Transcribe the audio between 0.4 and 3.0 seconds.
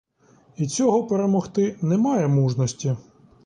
І цього перемогти немає мужності.